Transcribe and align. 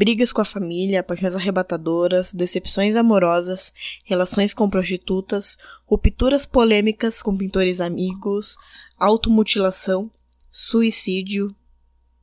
brigas 0.00 0.32
com 0.32 0.40
a 0.40 0.46
família, 0.46 1.02
paixões 1.02 1.34
arrebatadoras, 1.34 2.32
decepções 2.32 2.96
amorosas, 2.96 3.70
relações 4.02 4.54
com 4.54 4.70
prostitutas, 4.70 5.58
rupturas 5.84 6.46
polêmicas 6.46 7.20
com 7.20 7.36
pintores 7.36 7.82
amigos, 7.82 8.56
automutilação, 8.98 10.10
suicídio. 10.50 11.54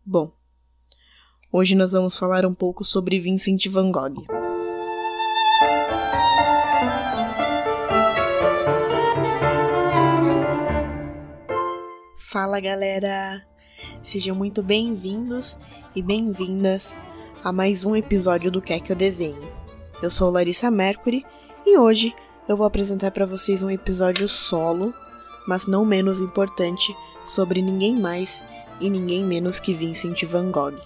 Bom, 0.04 0.32
hoje 1.54 1.76
nós 1.76 1.92
vamos 1.92 2.18
falar 2.18 2.48
um 2.48 2.56
pouco 2.56 2.84
sobre 2.84 3.20
Vincent 3.20 3.68
van 3.68 3.92
Gogh. 3.92 4.24
Fala 12.32 12.60
galera! 12.60 13.46
Sejam 14.02 14.36
muito 14.36 14.64
bem-vindos 14.64 15.60
e 15.96 16.02
bem-vindas 16.02 16.96
a 17.48 17.52
mais 17.54 17.86
um 17.86 17.96
episódio 17.96 18.52
do 18.52 18.62
Quer 18.62 18.82
Que 18.82 18.92
Eu 18.92 18.96
Desenhe. 18.98 19.50
Eu 20.04 20.10
sou 20.10 20.30
Larissa 20.30 20.70
Mercury 20.70 21.26
e 21.66 21.78
hoje 21.78 22.14
eu 22.46 22.58
vou 22.58 22.68
apresentar 22.68 23.10
para 23.12 23.26
vocês 23.26 23.64
um 23.64 23.70
episódio 23.70 24.28
solo, 24.28 24.94
mas 25.48 25.66
não 25.66 25.86
menos 25.86 26.20
importante, 26.20 26.94
sobre 27.26 27.62
ninguém 27.62 28.02
mais 28.02 28.44
e 28.82 28.90
ninguém 28.90 29.24
menos 29.24 29.62
que 29.62 29.74
Vincent 29.74 30.22
van 30.26 30.52
Gogh. 30.52 30.78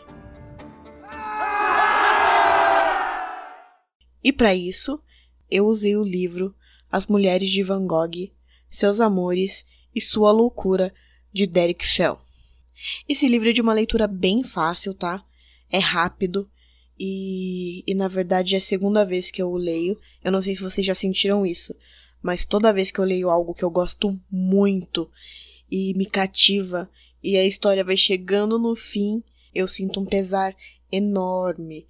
E 4.23 4.31
para 4.31 4.53
isso, 4.53 5.01
eu 5.49 5.65
usei 5.65 5.97
o 5.97 6.03
livro 6.03 6.53
As 6.91 7.07
Mulheres 7.07 7.49
de 7.49 7.63
Van 7.63 7.87
Gogh, 7.87 8.31
Seus 8.69 9.01
Amores 9.01 9.65
e 9.95 9.99
Sua 9.99 10.31
Loucura 10.31 10.93
de 11.33 11.47
Derek 11.47 11.83
Fell. 11.83 12.19
Esse 13.09 13.27
livro 13.27 13.49
é 13.49 13.51
de 13.51 13.61
uma 13.63 13.73
leitura 13.73 14.05
bem 14.07 14.43
fácil, 14.43 14.93
tá? 14.93 15.25
É 15.71 15.79
rápido 15.79 16.49
e, 16.99 17.83
e 17.87 17.95
na 17.95 18.07
verdade 18.07 18.53
é 18.53 18.57
a 18.59 18.61
segunda 18.61 19.03
vez 19.03 19.31
que 19.31 19.41
eu 19.41 19.49
o 19.49 19.57
leio. 19.57 19.97
Eu 20.23 20.31
não 20.31 20.41
sei 20.41 20.55
se 20.55 20.61
vocês 20.61 20.85
já 20.85 20.93
sentiram 20.93 21.45
isso, 21.45 21.75
mas 22.21 22.45
toda 22.45 22.73
vez 22.73 22.91
que 22.91 22.99
eu 22.99 23.05
leio 23.05 23.29
algo 23.29 23.53
que 23.53 23.63
eu 23.63 23.71
gosto 23.71 24.15
muito 24.29 25.09
e 25.69 25.93
me 25.95 26.05
cativa 26.05 26.89
e 27.23 27.37
a 27.37 27.45
história 27.45 27.83
vai 27.83 27.97
chegando 27.97 28.59
no 28.59 28.75
fim, 28.75 29.23
eu 29.53 29.67
sinto 29.67 29.99
um 29.99 30.05
pesar 30.05 30.55
enorme. 30.91 31.87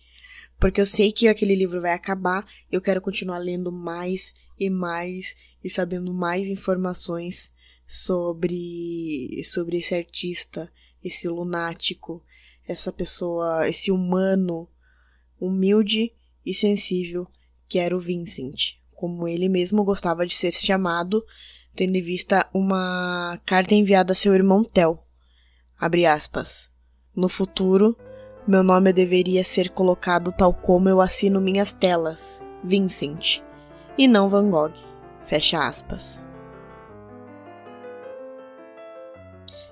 Porque 0.59 0.79
eu 0.79 0.85
sei 0.85 1.11
que 1.11 1.27
aquele 1.27 1.55
livro 1.55 1.81
vai 1.81 1.93
acabar, 1.93 2.45
eu 2.71 2.79
quero 2.79 3.01
continuar 3.01 3.39
lendo 3.39 3.71
mais 3.71 4.33
e 4.59 4.69
mais 4.69 5.35
e 5.63 5.69
sabendo 5.69 6.13
mais 6.13 6.47
informações 6.47 7.53
sobre 7.87 9.41
sobre 9.43 9.77
esse 9.77 9.95
artista, 9.95 10.71
esse 11.03 11.27
lunático, 11.27 12.23
essa 12.67 12.91
pessoa, 12.91 13.67
esse 13.67 13.91
humano 13.91 14.67
humilde 15.39 16.13
e 16.45 16.53
sensível 16.53 17.27
que 17.67 17.79
era 17.79 17.95
o 17.95 17.99
Vincent, 17.99 18.75
como 18.95 19.27
ele 19.27 19.47
mesmo 19.47 19.83
gostava 19.83 20.25
de 20.25 20.35
ser 20.35 20.53
chamado, 20.53 21.25
tendo 21.73 21.95
em 21.95 22.01
vista 22.01 22.47
uma 22.53 23.39
carta 23.45 23.73
enviada 23.73 24.13
a 24.13 24.15
seu 24.15 24.35
irmão 24.35 24.63
Tel. 24.63 25.03
Abre 25.79 26.05
aspas. 26.05 26.69
No 27.15 27.29
futuro, 27.29 27.97
meu 28.47 28.63
nome 28.63 28.91
deveria 28.91 29.43
ser 29.43 29.69
colocado 29.69 30.31
tal 30.31 30.53
como 30.53 30.89
eu 30.89 30.99
assino 30.99 31.39
minhas 31.39 31.71
telas, 31.71 32.41
Vincent, 32.63 33.41
e 33.97 34.07
não 34.07 34.27
Van 34.29 34.49
Gogh. 34.49 34.73
Fecha 35.23 35.65
aspas. 35.65 36.21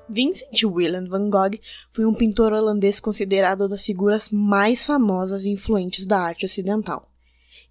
Vincent 0.10 0.64
Willem 0.64 1.08
van 1.08 1.30
Gogh 1.30 1.60
foi 1.92 2.04
um 2.04 2.16
pintor 2.16 2.52
holandês 2.52 3.00
considerado 3.00 3.70
das 3.70 3.86
figuras 3.86 4.30
mais 4.32 4.84
famosas 4.84 5.46
e 5.46 5.50
influentes 5.50 6.08
da 6.08 6.20
arte 6.20 6.48
ocidental. 6.48 7.08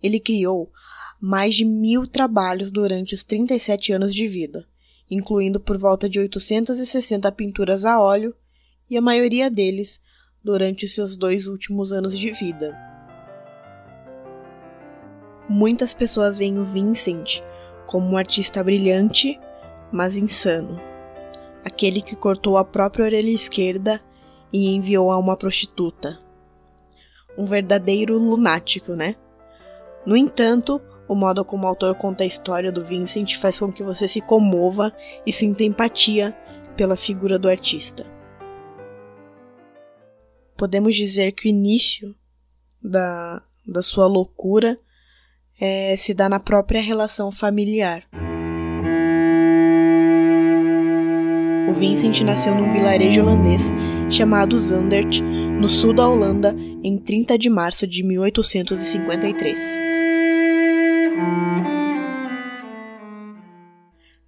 Ele 0.00 0.20
criou 0.20 0.70
mais 1.20 1.56
de 1.56 1.64
mil 1.64 2.06
trabalhos 2.06 2.70
durante 2.70 3.12
os 3.12 3.24
37 3.24 3.92
anos 3.92 4.14
de 4.14 4.28
vida, 4.28 4.64
incluindo 5.10 5.58
por 5.58 5.76
volta 5.76 6.08
de 6.08 6.20
860 6.20 7.30
pinturas 7.32 7.84
a 7.84 8.00
óleo 8.00 8.32
e 8.88 8.96
a 8.96 9.00
maioria 9.00 9.50
deles 9.50 10.00
durante 10.42 10.86
seus 10.86 11.16
dois 11.16 11.48
últimos 11.48 11.92
anos 11.92 12.16
de 12.16 12.30
vida. 12.30 12.78
Muitas 15.50 15.92
pessoas 15.92 16.38
veem 16.38 16.56
o 16.58 16.64
Vincent 16.64 17.40
como 17.88 18.06
um 18.06 18.16
artista 18.16 18.62
brilhante, 18.62 19.40
mas 19.90 20.16
insano 20.16 20.87
aquele 21.64 22.00
que 22.00 22.16
cortou 22.16 22.56
a 22.56 22.64
própria 22.64 23.04
orelha 23.04 23.30
esquerda 23.30 24.00
e 24.52 24.74
enviou 24.76 25.10
a 25.10 25.18
uma 25.18 25.36
prostituta. 25.36 26.18
Um 27.36 27.46
verdadeiro 27.46 28.18
lunático, 28.18 28.92
né? 28.92 29.14
No 30.06 30.16
entanto, 30.16 30.80
o 31.08 31.14
modo 31.14 31.44
como 31.44 31.64
o 31.64 31.66
autor 31.66 31.94
conta 31.94 32.24
a 32.24 32.26
história 32.26 32.70
do 32.70 32.84
Vincent 32.84 33.36
faz 33.36 33.58
com 33.58 33.72
que 33.72 33.82
você 33.82 34.06
se 34.06 34.20
comova 34.20 34.94
e 35.26 35.32
sinta 35.32 35.64
empatia 35.64 36.36
pela 36.76 36.96
figura 36.96 37.38
do 37.38 37.48
artista. 37.48 38.06
Podemos 40.56 40.94
dizer 40.96 41.32
que 41.32 41.48
o 41.48 41.50
início 41.50 42.14
da, 42.82 43.42
da 43.66 43.82
sua 43.82 44.06
loucura 44.06 44.78
é, 45.60 45.96
se 45.96 46.14
dá 46.14 46.28
na 46.28 46.40
própria 46.40 46.80
relação 46.80 47.30
familiar. 47.32 48.06
O 51.68 51.72
Vincent 51.74 52.22
nasceu 52.22 52.54
num 52.54 52.72
vilarejo 52.72 53.20
holandês 53.20 53.74
chamado 54.10 54.58
Zandert, 54.58 55.20
no 55.60 55.68
sul 55.68 55.92
da 55.92 56.08
Holanda, 56.08 56.56
em 56.82 56.98
30 56.98 57.36
de 57.36 57.50
março 57.50 57.86
de 57.86 58.02
1853. 58.02 59.58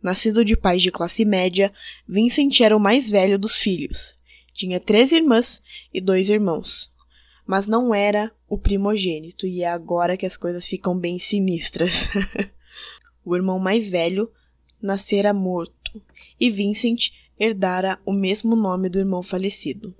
Nascido 0.02 0.44
de 0.44 0.54
pais 0.54 0.82
de 0.82 0.90
classe 0.90 1.24
média, 1.24 1.72
Vincent 2.06 2.60
era 2.60 2.76
o 2.76 2.80
mais 2.80 3.08
velho 3.08 3.38
dos 3.38 3.56
filhos. 3.56 4.14
Tinha 4.52 4.78
três 4.78 5.10
irmãs 5.10 5.62
e 5.94 5.98
dois 5.98 6.28
irmãos. 6.28 6.92
Mas 7.46 7.66
não 7.66 7.94
era 7.94 8.30
o 8.50 8.58
primogênito, 8.58 9.46
e 9.46 9.62
é 9.62 9.68
agora 9.68 10.14
que 10.14 10.26
as 10.26 10.36
coisas 10.36 10.68
ficam 10.68 11.00
bem 11.00 11.18
sinistras. 11.18 12.06
o 13.24 13.34
irmão 13.34 13.58
mais 13.58 13.90
velho 13.90 14.30
nascera 14.82 15.32
morto, 15.32 16.02
e 16.38 16.50
Vincent 16.50 17.18
herdara 17.40 17.98
o 18.04 18.12
mesmo 18.12 18.54
nome 18.54 18.90
do 18.90 18.98
irmão 18.98 19.22
falecido. 19.22 19.94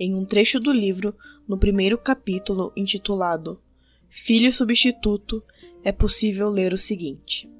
Em 0.00 0.14
um 0.14 0.24
trecho 0.24 0.58
do 0.58 0.72
livro, 0.72 1.14
no 1.46 1.58
primeiro 1.58 1.98
capítulo, 1.98 2.72
intitulado 2.74 3.60
Filho 4.08 4.50
Substituto, 4.50 5.44
é 5.84 5.92
possível 5.92 6.48
ler 6.48 6.72
o 6.72 6.78
seguinte: 6.78 7.50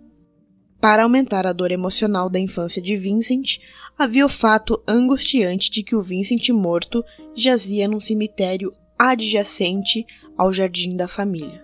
Para 0.80 1.02
aumentar 1.02 1.46
a 1.46 1.52
dor 1.52 1.70
emocional 1.70 2.30
da 2.30 2.40
infância 2.40 2.80
de 2.80 2.96
Vincent, 2.96 3.58
havia 3.98 4.24
o 4.24 4.28
fato 4.28 4.82
angustiante 4.88 5.70
de 5.70 5.82
que 5.82 5.94
o 5.94 6.00
Vincent 6.00 6.48
morto 6.48 7.04
jazia 7.34 7.86
num 7.86 8.00
cemitério 8.00 8.72
adjacente 8.98 10.06
ao 10.36 10.50
jardim 10.50 10.96
da 10.96 11.06
família, 11.06 11.62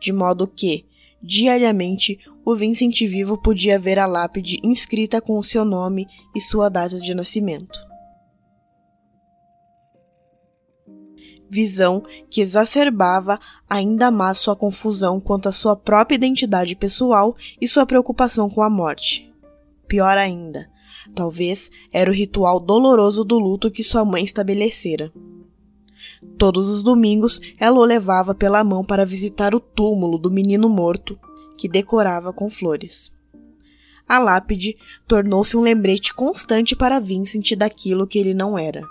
de 0.00 0.12
modo 0.12 0.48
que, 0.48 0.86
diariamente, 1.22 2.18
o 2.44 2.54
Vincent 2.54 2.98
vivo 3.00 3.40
podia 3.40 3.78
ver 3.78 3.98
a 3.98 4.06
lápide 4.06 4.58
inscrita 4.64 5.20
com 5.20 5.38
o 5.38 5.44
seu 5.44 5.64
nome 5.64 6.06
e 6.34 6.40
sua 6.40 6.68
data 6.68 7.00
de 7.00 7.14
nascimento. 7.14 7.78
Visão 11.48 12.02
que 12.30 12.40
exacerbava 12.40 13.38
ainda 13.68 14.10
mais 14.10 14.38
sua 14.38 14.56
confusão 14.56 15.20
quanto 15.20 15.48
à 15.48 15.52
sua 15.52 15.76
própria 15.76 16.16
identidade 16.16 16.74
pessoal 16.74 17.36
e 17.60 17.68
sua 17.68 17.84
preocupação 17.84 18.48
com 18.48 18.62
a 18.62 18.70
morte. 18.70 19.30
Pior 19.86 20.16
ainda, 20.16 20.66
talvez 21.14 21.70
era 21.92 22.10
o 22.10 22.14
ritual 22.14 22.58
doloroso 22.58 23.22
do 23.22 23.38
luto 23.38 23.70
que 23.70 23.84
sua 23.84 24.04
mãe 24.04 24.24
estabelecera. 24.24 25.12
Todos 26.38 26.68
os 26.68 26.82
domingos 26.82 27.40
ela 27.58 27.78
o 27.78 27.84
levava 27.84 28.34
pela 28.34 28.64
mão 28.64 28.84
para 28.84 29.06
visitar 29.06 29.54
o 29.54 29.60
túmulo 29.60 30.18
do 30.18 30.30
menino 30.30 30.68
morto 30.68 31.18
que 31.56 31.68
decorava 31.68 32.32
com 32.32 32.50
flores. 32.50 33.16
A 34.08 34.18
lápide 34.18 34.74
tornou-se 35.06 35.56
um 35.56 35.62
lembrete 35.62 36.12
constante 36.14 36.74
para 36.74 37.00
Vincent 37.00 37.52
daquilo 37.56 38.06
que 38.06 38.18
ele 38.18 38.34
não 38.34 38.58
era, 38.58 38.82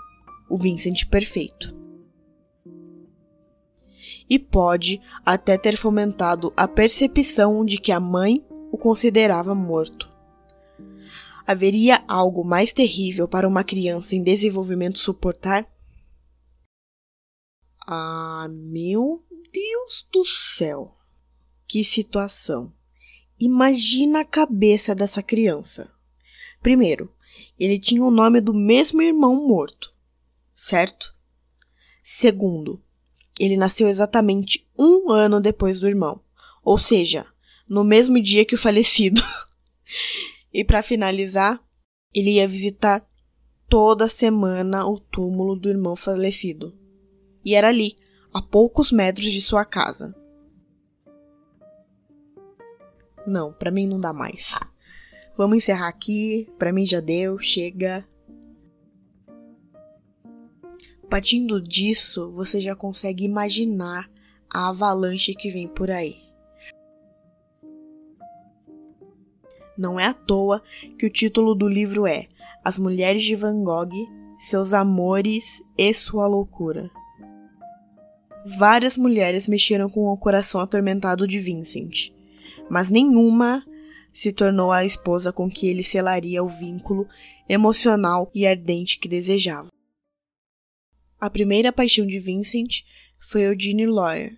o 0.48 0.58
Vincent 0.58 1.06
perfeito. 1.08 1.76
E 4.28 4.38
pode 4.38 5.00
até 5.24 5.58
ter 5.58 5.76
fomentado 5.76 6.52
a 6.56 6.66
percepção 6.66 7.64
de 7.64 7.78
que 7.78 7.92
a 7.92 8.00
mãe 8.00 8.40
o 8.70 8.78
considerava 8.78 9.54
morto. 9.54 10.10
Haveria 11.46 12.02
algo 12.08 12.46
mais 12.46 12.72
terrível 12.72 13.28
para 13.28 13.46
uma 13.46 13.62
criança 13.62 14.14
em 14.14 14.24
desenvolvimento 14.24 14.98
suportar? 14.98 15.66
Ah, 17.86 18.46
meu 18.48 19.24
Deus 19.52 20.06
do 20.12 20.24
céu! 20.24 20.96
Que 21.66 21.84
situação! 21.84 22.72
Imagina 23.40 24.20
a 24.20 24.24
cabeça 24.24 24.94
dessa 24.94 25.20
criança. 25.20 25.92
Primeiro, 26.62 27.12
ele 27.58 27.80
tinha 27.80 28.04
o 28.04 28.10
nome 28.10 28.40
do 28.40 28.54
mesmo 28.54 29.02
irmão 29.02 29.48
morto, 29.48 29.92
certo? 30.54 31.12
Segundo, 32.04 32.80
ele 33.40 33.56
nasceu 33.56 33.88
exatamente 33.88 34.70
um 34.78 35.10
ano 35.10 35.40
depois 35.40 35.80
do 35.80 35.88
irmão, 35.88 36.22
ou 36.62 36.78
seja, 36.78 37.26
no 37.68 37.82
mesmo 37.82 38.22
dia 38.22 38.44
que 38.44 38.54
o 38.54 38.58
falecido. 38.58 39.20
e 40.54 40.64
para 40.64 40.84
finalizar, 40.84 41.60
ele 42.14 42.34
ia 42.34 42.46
visitar 42.46 43.04
toda 43.68 44.08
semana 44.08 44.86
o 44.86 45.00
túmulo 45.00 45.56
do 45.56 45.68
irmão 45.68 45.96
falecido. 45.96 46.78
E 47.44 47.54
era 47.54 47.68
ali, 47.68 47.96
a 48.32 48.40
poucos 48.40 48.90
metros 48.92 49.26
de 49.26 49.40
sua 49.40 49.64
casa. 49.64 50.14
Não, 53.26 53.52
para 53.52 53.70
mim 53.70 53.86
não 53.86 53.98
dá 53.98 54.12
mais. 54.12 54.58
Vamos 55.36 55.56
encerrar 55.56 55.88
aqui, 55.88 56.48
para 56.58 56.72
mim 56.72 56.86
já 56.86 57.00
deu, 57.00 57.38
chega. 57.38 58.06
Partindo 61.08 61.60
disso, 61.60 62.32
você 62.32 62.60
já 62.60 62.74
consegue 62.74 63.24
imaginar 63.24 64.10
a 64.52 64.68
avalanche 64.68 65.34
que 65.34 65.50
vem 65.50 65.68
por 65.68 65.90
aí. 65.90 66.16
Não 69.76 69.98
é 69.98 70.06
à 70.06 70.14
toa 70.14 70.62
que 70.98 71.06
o 71.06 71.10
título 71.10 71.54
do 71.54 71.68
livro 71.68 72.06
é 72.06 72.28
As 72.64 72.78
Mulheres 72.78 73.22
de 73.22 73.34
Van 73.34 73.64
Gogh, 73.64 73.90
Seus 74.38 74.72
Amores 74.72 75.62
e 75.78 75.92
Sua 75.94 76.26
Loucura. 76.26 76.90
Várias 78.44 78.96
mulheres 78.96 79.46
mexeram 79.46 79.88
com 79.88 80.12
o 80.12 80.16
coração 80.16 80.60
atormentado 80.60 81.26
de 81.28 81.38
Vincent, 81.38 82.10
mas 82.68 82.90
nenhuma 82.90 83.64
se 84.12 84.32
tornou 84.32 84.72
a 84.72 84.84
esposa 84.84 85.32
com 85.32 85.48
que 85.48 85.68
ele 85.68 85.84
selaria 85.84 86.42
o 86.42 86.48
vínculo 86.48 87.08
emocional 87.48 88.30
e 88.34 88.46
ardente 88.46 88.98
que 88.98 89.08
desejava. 89.08 89.68
A 91.20 91.30
primeira 91.30 91.72
paixão 91.72 92.04
de 92.04 92.18
Vincent 92.18 92.82
foi 93.18 93.42
Eugene 93.42 93.86
Lawyer, 93.86 94.36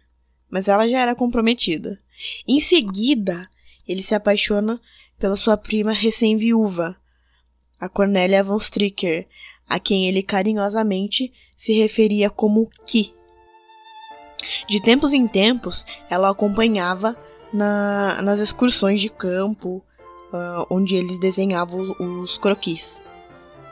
mas 0.51 0.69
ela 0.69 0.87
já 0.87 1.01
era 1.01 1.15
comprometida. 1.15 1.99
Em 2.47 2.61
seguida, 2.61 3.41
ele 3.89 4.03
se 4.03 4.15
apaixona 4.15 4.79
pela 5.19 5.37
sua 5.37 5.57
prima 5.57 5.93
recém-viúva, 5.93 6.95
a 7.81 7.89
Cornélia 7.89 8.45
von 8.45 8.59
Stricker, 8.59 9.27
a 9.67 9.81
quem 9.81 10.09
ele 10.09 10.23
carinhosamente 10.23 11.33
se 11.57 11.73
referia 11.73 12.29
como 12.29 12.69
Ki. 12.87 13.15
De 14.67 14.81
tempos 14.81 15.13
em 15.13 15.29
tempos, 15.29 15.85
ela 16.09 16.31
acompanhava 16.31 17.17
na, 17.53 18.21
nas 18.23 18.41
excursões 18.41 19.01
de 19.01 19.11
campo, 19.11 19.83
uh, 20.33 20.67
onde 20.71 20.97
eles 20.97 21.19
desenhavam 21.19 21.95
os 21.99 22.39
croquis. 22.39 23.03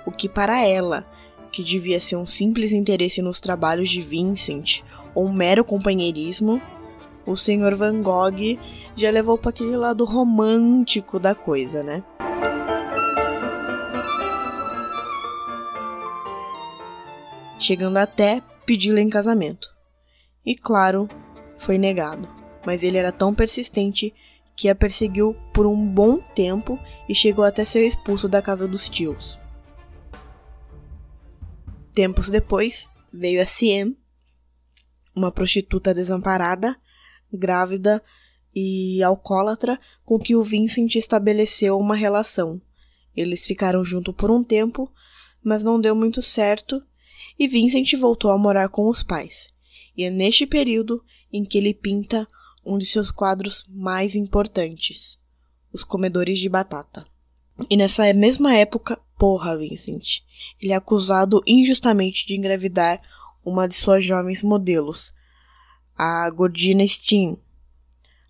O 0.06 0.10
que 0.10 0.28
para 0.28 0.60
ela 0.60 1.06
que 1.50 1.62
devia 1.62 2.00
ser 2.00 2.16
um 2.16 2.26
simples 2.26 2.72
interesse 2.72 3.20
nos 3.20 3.38
trabalhos 3.40 3.90
de 3.90 4.00
Vincent 4.00 4.82
ou 5.14 5.26
um 5.26 5.32
mero 5.32 5.64
companheirismo, 5.64 6.60
o 7.26 7.36
Sr. 7.36 7.74
Van 7.76 8.02
Gogh 8.02 8.58
já 8.96 9.10
levou 9.10 9.38
para 9.38 9.50
aquele 9.50 9.76
lado 9.76 10.04
romântico 10.04 11.18
da 11.18 11.34
coisa, 11.34 11.82
né? 11.82 12.02
Chegando 17.58 17.96
até 17.98 18.42
pedi-la 18.66 19.00
em 19.00 19.08
casamento. 19.08 19.61
E 20.44 20.54
claro, 20.54 21.08
foi 21.56 21.78
negado. 21.78 22.28
Mas 22.64 22.82
ele 22.82 22.96
era 22.96 23.12
tão 23.12 23.34
persistente 23.34 24.14
que 24.56 24.68
a 24.68 24.74
perseguiu 24.74 25.34
por 25.52 25.66
um 25.66 25.88
bom 25.88 26.18
tempo 26.34 26.78
e 27.08 27.14
chegou 27.14 27.44
até 27.44 27.64
ser 27.64 27.84
expulso 27.84 28.28
da 28.28 28.42
casa 28.42 28.68
dos 28.68 28.88
tios. 28.88 29.44
Tempos 31.92 32.28
depois, 32.28 32.90
veio 33.12 33.42
a 33.42 33.46
Ciem, 33.46 33.96
uma 35.14 35.30
prostituta 35.30 35.92
desamparada, 35.92 36.76
grávida 37.32 38.02
e 38.54 39.02
alcoólatra, 39.02 39.78
com 40.04 40.18
que 40.18 40.34
o 40.34 40.42
Vincent 40.42 40.94
estabeleceu 40.94 41.76
uma 41.78 41.94
relação. 41.94 42.60
Eles 43.14 43.44
ficaram 43.44 43.84
juntos 43.84 44.14
por 44.14 44.30
um 44.30 44.42
tempo, 44.42 44.90
mas 45.44 45.62
não 45.62 45.80
deu 45.80 45.94
muito 45.94 46.22
certo, 46.22 46.80
e 47.38 47.46
Vincent 47.46 47.92
voltou 47.98 48.30
a 48.30 48.38
morar 48.38 48.68
com 48.68 48.88
os 48.88 49.02
pais. 49.02 49.48
E 49.96 50.04
é 50.04 50.10
neste 50.10 50.46
período 50.46 51.04
em 51.32 51.44
que 51.44 51.58
ele 51.58 51.74
pinta 51.74 52.26
um 52.64 52.78
de 52.78 52.86
seus 52.86 53.10
quadros 53.10 53.66
mais 53.68 54.14
importantes, 54.14 55.20
Os 55.72 55.84
Comedores 55.84 56.38
de 56.38 56.48
Batata. 56.48 57.06
E 57.68 57.76
nessa 57.76 58.12
mesma 58.12 58.54
época, 58.54 58.98
porra, 59.18 59.56
Vincent, 59.56 60.22
ele 60.60 60.72
é 60.72 60.76
acusado 60.76 61.42
injustamente 61.46 62.26
de 62.26 62.34
engravidar 62.34 63.00
uma 63.44 63.66
de 63.66 63.74
suas 63.74 64.04
jovens 64.04 64.42
modelos, 64.42 65.12
a 65.96 66.28
Gordina 66.30 66.86
Steen, 66.86 67.36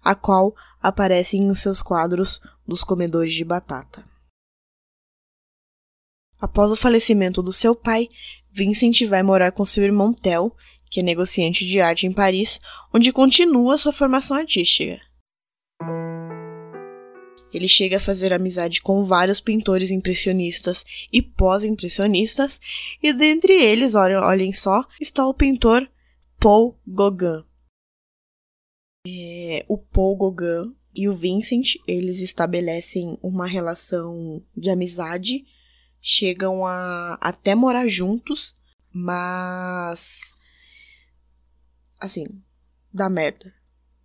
a 0.02 0.14
qual 0.14 0.54
aparece 0.80 1.36
em 1.36 1.54
seus 1.54 1.80
quadros 1.80 2.40
dos 2.66 2.82
comedores 2.82 3.32
de 3.32 3.44
batata. 3.44 4.04
Após 6.40 6.72
o 6.72 6.76
falecimento 6.76 7.40
do 7.40 7.52
seu 7.52 7.74
pai, 7.74 8.08
Vincent 8.50 9.02
vai 9.06 9.22
morar 9.22 9.52
com 9.52 9.64
seu 9.64 9.84
irmão 9.84 10.12
Theo, 10.12 10.52
que 10.92 11.00
é 11.00 11.02
negociante 11.02 11.64
de 11.64 11.80
arte 11.80 12.06
em 12.06 12.12
Paris, 12.12 12.60
onde 12.92 13.10
continua 13.10 13.78
sua 13.78 13.94
formação 13.94 14.36
artística. 14.36 15.00
Ele 17.50 17.66
chega 17.66 17.96
a 17.96 18.00
fazer 18.00 18.30
amizade 18.30 18.82
com 18.82 19.02
vários 19.02 19.40
pintores 19.40 19.90
impressionistas 19.90 20.84
e 21.10 21.22
pós-impressionistas, 21.22 22.60
e 23.02 23.10
dentre 23.10 23.54
eles, 23.54 23.94
olhem 23.94 24.52
só, 24.52 24.84
está 25.00 25.26
o 25.26 25.32
pintor 25.32 25.90
Paul 26.38 26.78
Gauguin. 26.86 27.42
É, 29.06 29.64
o 29.68 29.78
Paul 29.78 30.16
Gauguin 30.16 30.76
e 30.94 31.08
o 31.08 31.14
Vincent, 31.14 31.76
eles 31.88 32.20
estabelecem 32.20 33.16
uma 33.22 33.46
relação 33.46 34.14
de 34.54 34.68
amizade, 34.68 35.46
chegam 36.02 36.66
a 36.66 37.16
até 37.18 37.54
morar 37.54 37.86
juntos, 37.86 38.54
mas 38.92 40.34
assim, 42.02 42.24
dá 42.92 43.08
merda. 43.08 43.54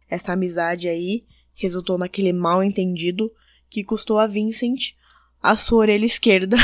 Essa 0.08 0.34
amizade 0.34 0.88
aí 0.88 1.26
resultou 1.54 1.98
naquele 1.98 2.32
mal 2.32 2.64
entendido 2.64 3.32
que 3.70 3.84
custou 3.84 4.20
a 4.20 4.28
Vincent 4.28 4.94
a 5.42 5.56
sua 5.56 5.80
orelha 5.80 6.06
esquerda, 6.06 6.56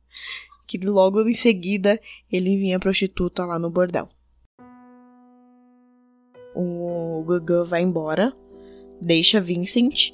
que 0.68 0.78
logo 0.78 1.26
em 1.28 1.34
seguida 1.34 1.98
ele 2.30 2.56
vinha 2.56 2.78
prostituta 2.78 3.44
lá 3.44 3.58
no 3.58 3.70
bordel. 3.70 4.08
O 6.54 7.22
Gugu 7.24 7.64
vai 7.64 7.82
embora, 7.82 8.32
deixa 9.00 9.40
Vincent. 9.40 10.12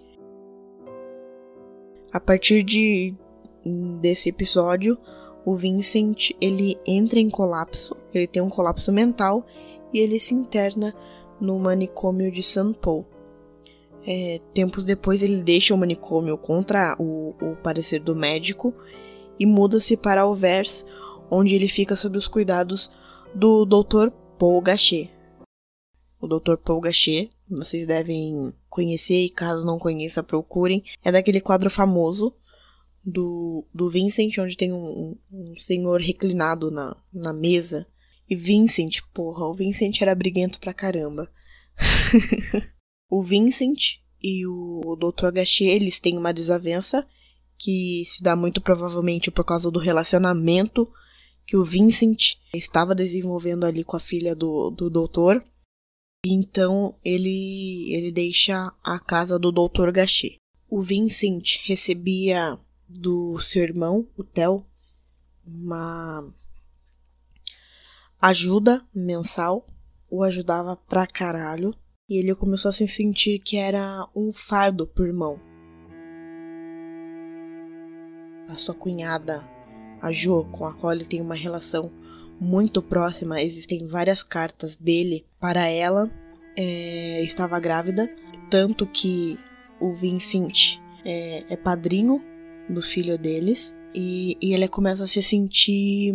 A 2.12 2.20
partir 2.20 2.62
de 2.62 3.14
desse 4.00 4.28
episódio, 4.28 4.98
o 5.44 5.54
Vincent 5.54 6.30
ele 6.40 6.78
entra 6.86 7.18
em 7.18 7.30
colapso, 7.30 7.96
ele 8.12 8.26
tem 8.26 8.42
um 8.42 8.50
colapso 8.50 8.92
mental 8.92 9.46
e 9.92 9.98
ele 9.98 10.18
se 10.18 10.34
interna 10.34 10.94
no 11.40 11.58
manicômio 11.58 12.30
de 12.30 12.42
St. 12.42 12.78
Paul. 12.80 13.06
É, 14.06 14.40
tempos 14.52 14.84
depois 14.84 15.22
ele 15.22 15.42
deixa 15.42 15.74
o 15.74 15.78
manicômio 15.78 16.36
contra 16.36 16.96
o, 16.98 17.34
o 17.40 17.56
parecer 17.56 18.00
do 18.00 18.16
médico 18.16 18.74
e 19.38 19.46
muda-se 19.46 19.96
para 19.96 20.22
Alvers, 20.22 20.84
onde 21.30 21.54
ele 21.54 21.68
fica 21.68 21.94
sob 21.94 22.18
os 22.18 22.26
cuidados 22.26 22.90
do 23.34 23.64
Dr. 23.64 24.10
Paul 24.38 24.60
Gachet. 24.60 25.10
O 26.20 26.26
Dr. 26.26 26.56
Paul 26.56 26.80
Gachet, 26.80 27.30
vocês 27.48 27.86
devem 27.86 28.52
conhecer 28.68 29.24
e 29.24 29.30
caso 29.30 29.66
não 29.66 29.78
conheça, 29.78 30.22
procurem. 30.22 30.84
É 31.04 31.10
daquele 31.10 31.40
quadro 31.40 31.68
famoso 31.68 32.34
do, 33.04 33.64
do 33.74 33.88
Vincent, 33.88 34.38
onde 34.38 34.56
tem 34.56 34.72
um, 34.72 35.16
um 35.32 35.54
senhor 35.56 36.00
reclinado 36.00 36.70
na, 36.70 36.96
na 37.12 37.32
mesa. 37.32 37.86
E 38.32 38.34
Vincent, 38.34 39.02
porra, 39.12 39.44
o 39.44 39.52
Vincent 39.52 40.00
era 40.00 40.14
briguento 40.14 40.58
pra 40.58 40.72
caramba. 40.72 41.28
O 43.10 43.22
Vincent 43.22 43.98
e 44.22 44.46
o 44.46 44.96
Dr. 44.96 45.30
Gachet, 45.30 45.68
eles 45.68 46.00
têm 46.00 46.16
uma 46.16 46.32
desavença 46.32 47.06
que 47.58 48.02
se 48.06 48.22
dá 48.22 48.34
muito 48.34 48.62
provavelmente 48.62 49.30
por 49.30 49.44
causa 49.44 49.70
do 49.70 49.78
relacionamento 49.78 50.90
que 51.46 51.58
o 51.58 51.62
Vincent 51.62 52.36
estava 52.54 52.94
desenvolvendo 52.94 53.66
ali 53.66 53.84
com 53.84 53.98
a 53.98 54.00
filha 54.00 54.34
do, 54.34 54.70
do 54.70 54.88
doutor. 54.88 55.44
Então 56.24 56.98
ele, 57.04 57.92
ele 57.94 58.10
deixa 58.10 58.72
a 58.82 58.98
casa 58.98 59.38
do 59.38 59.52
Dr. 59.52 59.90
Gachet. 59.92 60.38
O 60.70 60.80
Vincent 60.80 61.58
recebia 61.66 62.58
do 62.88 63.38
seu 63.38 63.62
irmão, 63.62 64.08
o 64.16 64.24
Theo, 64.24 64.64
uma 65.44 66.32
ajuda 68.22 68.80
mensal. 68.94 69.66
O 70.08 70.22
ajudava 70.22 70.76
pra 70.76 71.06
caralho 71.06 71.74
e 72.08 72.18
ele 72.18 72.34
começou 72.34 72.68
a 72.68 72.72
se 72.72 72.86
sentir 72.86 73.38
que 73.38 73.56
era 73.56 74.06
um 74.14 74.30
fardo 74.32 74.86
pro 74.86 75.06
irmão. 75.06 75.40
A 78.48 78.54
sua 78.54 78.74
cunhada, 78.74 79.42
a 80.02 80.12
Jo, 80.12 80.44
com 80.52 80.66
a 80.66 80.74
qual 80.74 80.92
ele 80.92 81.06
tem 81.06 81.22
uma 81.22 81.34
relação 81.34 81.90
muito 82.38 82.82
próxima, 82.82 83.40
existem 83.40 83.88
várias 83.88 84.22
cartas 84.22 84.76
dele 84.76 85.24
para 85.40 85.66
ela. 85.66 86.10
É, 86.54 87.22
estava 87.22 87.58
grávida, 87.58 88.14
tanto 88.50 88.86
que 88.86 89.38
o 89.80 89.94
Vincent 89.94 90.78
é, 91.02 91.54
é 91.54 91.56
padrinho 91.56 92.22
do 92.68 92.82
filho 92.82 93.16
deles 93.16 93.74
e, 93.94 94.36
e 94.42 94.52
ele 94.52 94.68
começa 94.68 95.04
a 95.04 95.06
se 95.06 95.22
sentir 95.22 96.12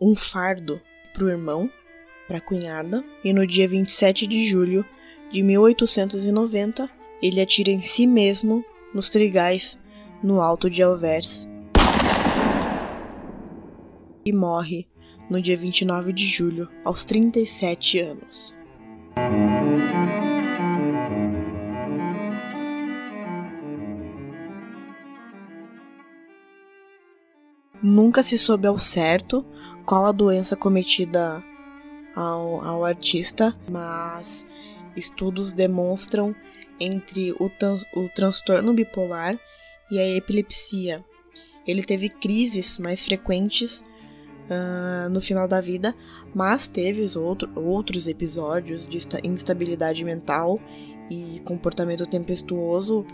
um 0.00 0.14
fardo 0.14 0.80
pro 1.12 1.28
irmão, 1.28 1.70
pra 2.26 2.40
cunhada, 2.40 3.04
e 3.24 3.32
no 3.32 3.46
dia 3.46 3.68
27 3.68 4.26
de 4.26 4.46
julho 4.46 4.84
de 5.30 5.42
1890 5.42 6.90
ele 7.22 7.40
atira 7.40 7.70
em 7.70 7.80
si 7.80 8.06
mesmo 8.06 8.64
nos 8.94 9.08
trigais 9.08 9.78
no 10.22 10.40
alto 10.40 10.68
de 10.68 10.82
Alvers 10.82 11.48
e 14.24 14.34
morre 14.34 14.86
no 15.28 15.40
dia 15.40 15.56
29 15.56 16.12
de 16.12 16.26
julho, 16.26 16.68
aos 16.84 17.04
37 17.04 18.00
anos. 18.00 18.54
Nunca 27.82 28.22
se 28.22 28.38
soube 28.38 28.66
ao 28.68 28.78
certo 28.78 29.44
qual 29.84 30.06
a 30.06 30.12
doença 30.12 30.56
cometida 30.56 31.42
ao, 32.14 32.60
ao 32.62 32.84
artista, 32.84 33.56
mas 33.70 34.48
estudos 34.96 35.52
demonstram 35.52 36.34
entre 36.80 37.32
o, 37.32 37.50
o 37.96 38.08
transtorno 38.14 38.74
bipolar 38.74 39.38
e 39.90 39.98
a 39.98 40.16
epilepsia. 40.16 41.04
Ele 41.66 41.82
teve 41.82 42.08
crises 42.08 42.78
mais 42.78 43.04
frequentes 43.04 43.84
uh, 44.50 45.08
no 45.10 45.20
final 45.20 45.46
da 45.46 45.60
vida, 45.60 45.94
mas 46.34 46.66
teve 46.66 47.06
outro, 47.18 47.50
outros 47.54 48.08
episódios 48.08 48.86
de 48.86 48.98
instabilidade 49.24 50.04
mental 50.04 50.58
e 51.10 51.40
comportamento 51.40 52.06
tempestuoso 52.06 53.06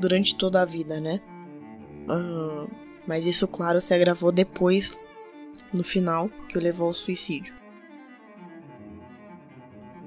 durante 0.00 0.36
toda 0.36 0.62
a 0.62 0.64
vida, 0.64 1.00
né? 1.00 1.20
Uh, 2.08 2.74
mas 3.06 3.26
isso, 3.26 3.46
claro, 3.46 3.80
se 3.80 3.94
agravou 3.94 4.32
depois, 4.32 4.98
no 5.72 5.84
final, 5.84 6.28
que 6.48 6.58
o 6.58 6.60
levou 6.60 6.88
ao 6.88 6.94
suicídio. 6.94 7.54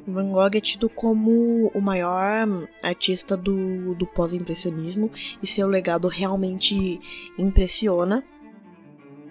Van 0.08 0.32
Gogh 0.32 0.56
é 0.56 0.62
tido 0.62 0.88
como 0.88 1.72
o 1.74 1.82
maior 1.82 2.48
artista 2.84 3.36
do, 3.36 3.96
do 3.96 4.06
pós-impressionismo 4.06 5.12
e 5.42 5.48
seu 5.48 5.68
legado 5.68 6.08
realmente 6.08 7.00
impressiona. 7.40 8.24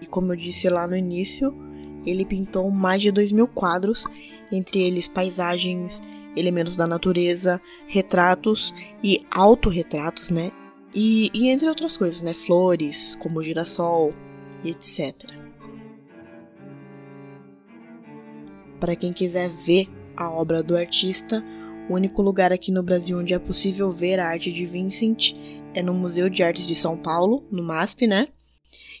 E 0.01 0.05
como 0.05 0.33
eu 0.33 0.35
disse 0.35 0.67
lá 0.69 0.85
no 0.85 0.97
início, 0.97 1.55
ele 2.05 2.25
pintou 2.25 2.69
mais 2.71 3.01
de 3.01 3.09
dois 3.09 3.31
mil 3.31 3.47
quadros, 3.47 4.05
entre 4.51 4.81
eles 4.81 5.07
paisagens, 5.07 6.01
elementos 6.35 6.75
da 6.75 6.85
natureza, 6.85 7.61
retratos 7.87 8.73
e 9.01 9.25
autorretratos, 9.31 10.29
né? 10.29 10.51
E, 10.93 11.31
e 11.33 11.47
entre 11.49 11.69
outras 11.69 11.97
coisas, 11.97 12.21
né? 12.21 12.33
Flores, 12.33 13.15
como 13.15 13.41
girassol 13.41 14.11
e 14.61 14.71
etc. 14.71 15.44
Para 18.85 18.95
quem 18.95 19.11
quiser 19.11 19.49
ver 19.49 19.89
a 20.15 20.29
obra 20.29 20.61
do 20.61 20.77
artista, 20.77 21.43
o 21.89 21.95
único 21.95 22.21
lugar 22.21 22.53
aqui 22.53 22.71
no 22.71 22.83
Brasil 22.83 23.17
onde 23.17 23.33
é 23.33 23.39
possível 23.39 23.91
ver 23.91 24.19
a 24.19 24.27
arte 24.27 24.53
de 24.53 24.63
Vincent 24.63 25.33
é 25.73 25.81
no 25.81 25.91
Museu 25.91 26.29
de 26.29 26.43
Artes 26.43 26.67
de 26.67 26.75
São 26.75 26.95
Paulo, 26.95 27.43
no 27.51 27.63
MASP, 27.63 28.05
né? 28.05 28.27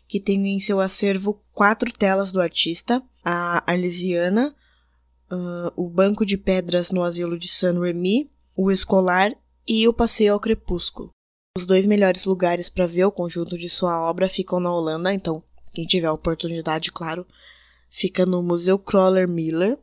Que 0.07 0.19
tem 0.19 0.43
em 0.47 0.59
seu 0.59 0.79
acervo 0.79 1.39
quatro 1.53 1.93
telas 1.93 2.31
do 2.31 2.41
artista: 2.41 2.99
a 3.23 3.63
Arlesiana, 3.71 4.55
uh, 5.31 5.71
o 5.75 5.87
Banco 5.87 6.25
de 6.25 6.35
Pedras 6.35 6.89
no 6.89 7.03
Asilo 7.03 7.37
de 7.37 7.47
Saint-Remy, 7.47 8.31
o 8.57 8.71
Escolar 8.71 9.35
e 9.67 9.87
o 9.87 9.93
Passeio 9.93 10.33
ao 10.33 10.39
Crepúsculo. 10.39 11.11
Os 11.55 11.67
dois 11.67 11.85
melhores 11.85 12.25
lugares 12.25 12.71
para 12.71 12.87
ver 12.87 13.05
o 13.05 13.11
conjunto 13.11 13.55
de 13.55 13.69
sua 13.69 14.01
obra 14.01 14.27
ficam 14.27 14.59
na 14.59 14.73
Holanda, 14.73 15.13
então 15.13 15.43
quem 15.75 15.85
tiver 15.85 16.07
a 16.07 16.13
oportunidade, 16.13 16.91
claro, 16.91 17.23
fica 17.95 18.25
no 18.25 18.43
Museu 18.43 18.77
Kroller 18.77 19.27
Miller, 19.29 19.79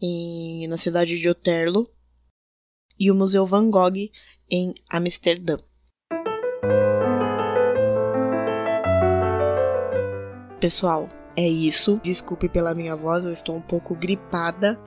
em, 0.00 0.66
na 0.66 0.78
cidade 0.78 1.18
de 1.18 1.28
Oterlo, 1.28 1.86
e 2.98 3.10
o 3.10 3.14
Museu 3.14 3.44
Van 3.44 3.70
Gogh 3.70 4.10
em 4.50 4.72
Amsterdã. 4.90 5.58
Pessoal, 10.58 11.06
é 11.36 11.46
isso. 11.46 12.00
Desculpe 12.02 12.48
pela 12.48 12.74
minha 12.74 12.96
voz, 12.96 13.24
eu 13.24 13.32
estou 13.32 13.56
um 13.56 13.62
pouco 13.62 13.94
gripada. 13.94 14.80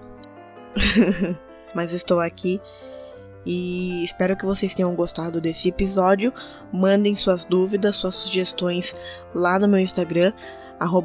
Mas 1.75 1.93
estou 1.93 2.19
aqui 2.19 2.59
e 3.45 4.03
espero 4.03 4.35
que 4.35 4.45
vocês 4.45 4.73
tenham 4.73 4.95
gostado 4.95 5.39
desse 5.39 5.69
episódio. 5.69 6.33
Mandem 6.73 7.15
suas 7.15 7.45
dúvidas, 7.45 7.97
suas 7.97 8.15
sugestões 8.15 8.95
lá 9.33 9.59
no 9.59 9.67
meu 9.67 9.79
Instagram, 9.79 10.33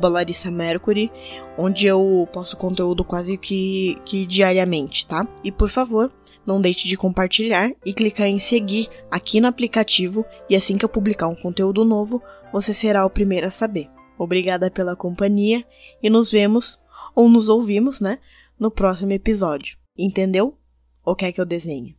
Larissa 0.09 0.51
Mercury, 0.51 1.11
onde 1.59 1.87
eu 1.87 2.29
posto 2.33 2.57
conteúdo 2.57 3.05
quase 3.05 3.37
que, 3.37 3.99
que 4.05 4.27
diariamente, 4.27 5.07
tá? 5.07 5.27
E 5.43 5.51
por 5.51 5.69
favor, 5.69 6.13
não 6.47 6.61
deixe 6.61 6.89
de 6.89 6.97
compartilhar 6.97 7.71
e 7.85 7.93
clicar 7.93 8.27
em 8.27 8.39
seguir 8.39 8.89
aqui 9.11 9.41
no 9.41 9.49
aplicativo, 9.49 10.25
e 10.49 10.57
assim 10.57 10.79
que 10.79 10.85
eu 10.85 10.89
publicar 10.89 11.29
um 11.29 11.37
conteúdo 11.37 11.85
novo, 11.85 12.23
você 12.53 12.73
será 12.73 13.05
o 13.05 13.11
primeiro 13.11 13.47
a 13.47 13.51
saber. 13.51 13.89
Obrigada 14.19 14.71
pela 14.71 14.97
companhia 14.97 15.65
e 16.03 16.09
nos 16.09 16.33
vemos, 16.33 16.83
ou 17.15 17.29
nos 17.29 17.49
ouvimos, 17.49 18.01
né, 18.01 18.19
no 18.59 18.71
próximo 18.71 19.13
episódio. 19.13 19.77
Entendeu? 19.99 20.57
Ou 21.05 21.15
quer 21.15 21.33
que 21.33 21.41
eu 21.41 21.47
desenhe? 21.47 21.96